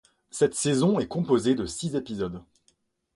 [0.31, 2.41] Cette saison est composée de six épisodes.